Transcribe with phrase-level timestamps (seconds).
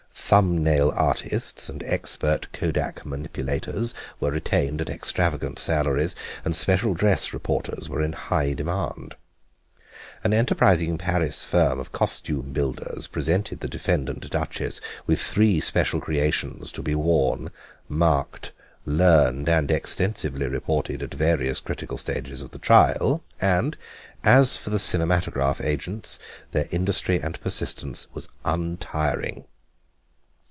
[0.13, 7.33] Thumb nail artists and expert kodak manipulators were retained at extravagant salaries, and special dress
[7.33, 9.15] reporters were in high demand.
[10.23, 16.71] An enterprising Paris firm of costume builders presented the defendant Duchess with three special creations,
[16.73, 17.51] to be worn,
[17.89, 18.53] marked,
[18.85, 23.75] learned, and extensively reported at various critical stages of the trial; and
[24.23, 26.19] as for the cinematograph agents,
[26.53, 29.43] their industry and persistence was untiring.